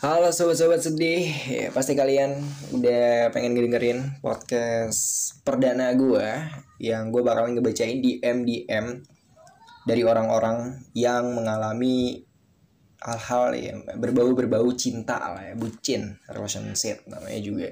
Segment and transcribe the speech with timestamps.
[0.00, 2.32] Halo sobat-sobat sedih, ya, pasti kalian
[2.72, 6.24] udah pengen ngedengerin podcast perdana gue
[6.80, 8.96] yang gue bakalan ngebacain di MDM
[9.84, 12.16] dari orang-orang yang mengalami
[13.04, 17.68] hal-hal yang berbau-berbau cinta lah ya, bucin, relationship namanya juga.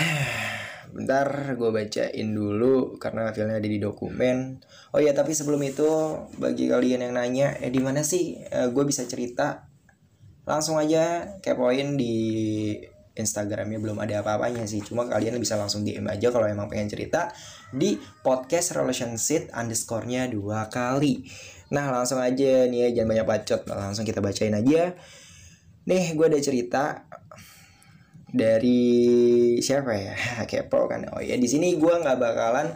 [0.96, 4.64] Bentar gue bacain dulu karena filenya ada di dokumen.
[4.96, 5.84] Oh ya tapi sebelum itu
[6.40, 9.73] bagi kalian yang nanya, eh di mana sih eh, gue bisa cerita
[10.44, 12.16] langsung aja kepoin di
[13.14, 14.82] Instagramnya belum ada apa-apanya sih.
[14.82, 17.30] Cuma kalian bisa langsung DM aja kalau emang pengen cerita
[17.70, 17.94] di
[18.26, 21.22] podcast relationship underscore-nya dua kali.
[21.70, 23.60] Nah langsung aja nih ya jangan banyak bacot.
[23.70, 24.98] Langsung kita bacain aja.
[25.86, 27.06] Nih gue ada cerita
[28.34, 28.82] dari
[29.62, 30.14] siapa ya?
[30.50, 31.06] Kepo kan?
[31.14, 32.74] Oh ya di sini gue nggak bakalan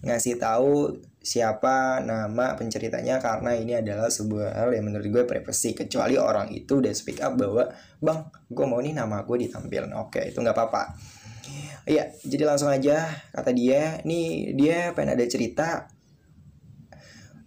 [0.00, 6.16] ngasih tahu siapa nama penceritanya karena ini adalah sebuah hal yang menurut gue privasi kecuali
[6.16, 7.68] orang itu udah speak up bahwa
[8.00, 10.96] bang gue mau nih nama gue ditampilkan oke itu nggak apa-apa.
[11.88, 15.88] Iya, jadi langsung aja kata dia, nih dia pengen ada cerita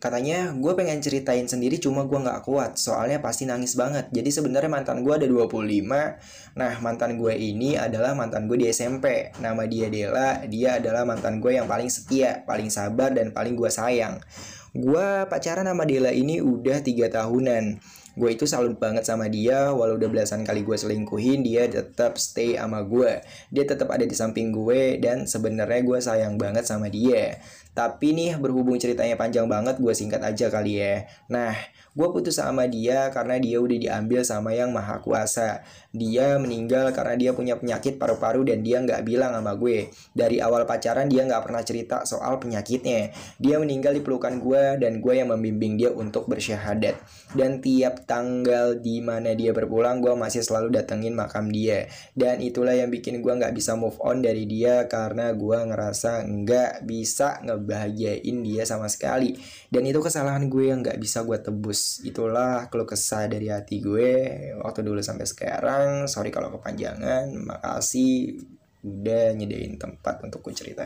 [0.04, 4.12] Katanya gue pengen ceritain sendiri cuma gue nggak kuat soalnya pasti nangis banget.
[4.12, 6.60] Jadi sebenarnya mantan gue ada 25.
[6.60, 9.32] Nah mantan gue ini adalah mantan gue di SMP.
[9.40, 10.44] Nama dia Dela.
[10.44, 14.20] Dia adalah mantan gue yang paling setia, paling sabar dan paling gue sayang.
[14.76, 17.80] Gue pacaran sama Dela ini udah tiga tahunan
[18.14, 22.54] gue itu salut banget sama dia walau udah belasan kali gue selingkuhin dia tetap stay
[22.54, 27.42] sama gue dia tetap ada di samping gue dan sebenarnya gue sayang banget sama dia
[27.74, 31.58] tapi nih berhubung ceritanya panjang banget gue singkat aja kali ya nah
[31.98, 37.14] gue putus sama dia karena dia udah diambil sama yang maha kuasa dia meninggal karena
[37.14, 39.94] dia punya penyakit paru-paru dan dia nggak bilang sama gue.
[40.18, 43.14] Dari awal pacaran dia nggak pernah cerita soal penyakitnya.
[43.38, 46.98] Dia meninggal di pelukan gue dan gue yang membimbing dia untuk bersyahadat.
[47.38, 51.88] Dan tiap tanggal di mana dia berpulang gue masih selalu datengin makam dia.
[52.14, 56.84] Dan itulah yang bikin gue nggak bisa move on dari dia karena gue ngerasa nggak
[56.84, 59.36] bisa ngebahagiain dia sama sekali.
[59.72, 62.04] Dan itu kesalahan gue yang nggak bisa gue tebus.
[62.04, 64.12] Itulah keluh kesah dari hati gue
[64.60, 68.40] waktu dulu sampai sekarang sorry kalau kepanjangan makasih
[68.84, 70.86] udah nyediain tempat untuk gue cerita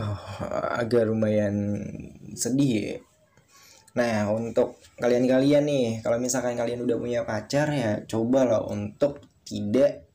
[0.00, 0.20] oh,
[0.74, 1.80] agak lumayan
[2.34, 2.96] sedih ya
[3.94, 10.10] Nah, untuk kalian-kalian nih, kalau misalkan kalian udah punya pacar ya, coba loh untuk tidak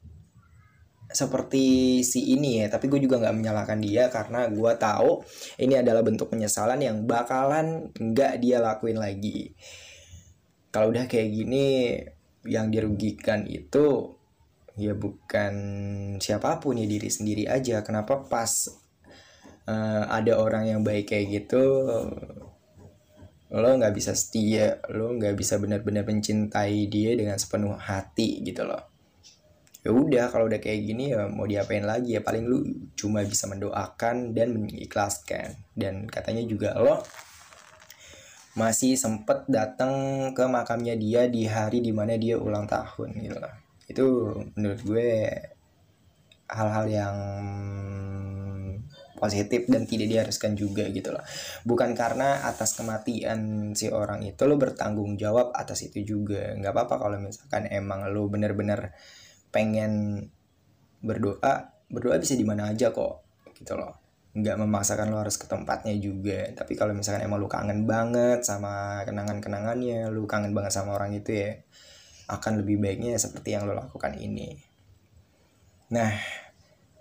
[1.09, 2.67] seperti si ini ya.
[2.67, 5.23] Tapi gue juga nggak menyalahkan dia karena gue tahu
[5.63, 9.56] ini adalah bentuk penyesalan yang bakalan nggak dia lakuin lagi.
[10.69, 11.66] Kalau udah kayak gini,
[12.47, 14.16] yang dirugikan itu
[14.79, 15.53] ya bukan
[16.23, 18.47] siapa pun ya diri sendiri aja kenapa pas
[19.67, 21.63] uh, ada orang yang baik kayak gitu
[23.49, 28.89] lo nggak bisa setia lo nggak bisa benar-benar mencintai dia dengan sepenuh hati gitu loh.
[29.79, 32.21] Ya udah kalau udah kayak gini ya mau diapain lagi ya?
[32.21, 32.61] Paling lu
[32.99, 35.55] cuma bisa mendoakan dan mengikhlaskan.
[35.71, 36.99] Dan katanya juga lo
[38.59, 39.93] masih sempet datang
[40.35, 43.55] ke makamnya dia di hari di mana dia ulang tahun gitu loh.
[43.87, 44.05] Itu
[44.59, 45.09] menurut gue
[46.51, 47.16] hal-hal yang
[49.19, 51.22] positif dan tidak diharuskan juga gitu loh.
[51.68, 56.56] Bukan karena atas kematian si orang itu lo bertanggung jawab atas itu juga.
[56.56, 58.96] Nggak apa-apa kalau misalkan emang lo bener-bener
[59.52, 60.25] pengen
[61.03, 63.28] berdoa berdoa bisa di mana aja kok
[63.59, 64.00] gitu loh.
[64.34, 66.47] Nggak memaksakan lo harus ke tempatnya juga.
[66.56, 71.35] Tapi kalau misalkan emang lo kangen banget sama kenangan-kenangannya lo kangen banget sama orang itu
[71.35, 71.52] ya
[72.29, 74.53] akan lebih baiknya seperti yang lo lakukan ini.
[75.91, 76.13] Nah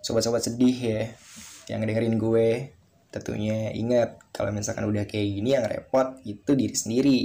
[0.01, 1.01] sobat-sobat sedih ya
[1.69, 2.49] yang dengerin gue
[3.09, 7.21] tentunya ingat kalau misalkan udah kayak gini yang repot itu diri sendiri.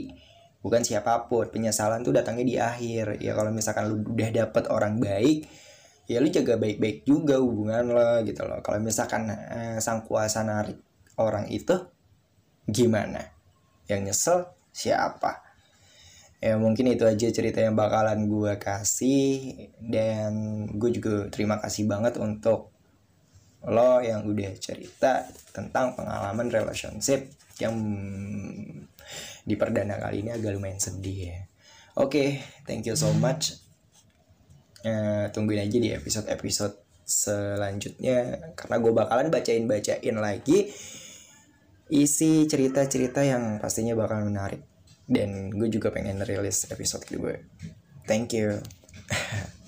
[0.64, 3.20] Bukan siapa pun penyesalan tuh datangnya di akhir.
[3.20, 5.44] Ya kalau misalkan lu udah dapet orang baik
[6.04, 8.60] ya lu jaga baik-baik juga hubungan lo gitu loh.
[8.60, 10.80] Kalau misalkan eh, sang kuasa narik
[11.20, 11.76] orang itu
[12.68, 13.32] gimana?
[13.88, 14.40] Yang nyesel
[14.72, 15.44] siapa?
[16.44, 19.72] Ya mungkin itu aja cerita yang bakalan gue kasih.
[19.80, 22.76] Dan gue juga terima kasih banget untuk
[23.68, 25.24] lo yang udah cerita
[25.56, 27.32] tentang pengalaman relationship
[27.62, 27.76] yang
[29.44, 31.40] di perdana kali ini agak lumayan sedih ya.
[31.94, 32.30] Oke okay,
[32.66, 33.60] thank you so much.
[34.84, 36.76] Uh, tungguin aja di episode-episode
[37.08, 40.72] selanjutnya karena gue bakalan bacain-bacain lagi
[41.88, 44.64] isi cerita-cerita yang pastinya bakal menarik.
[45.04, 47.36] Dan gue juga pengen rilis episode gue
[48.08, 48.60] thank you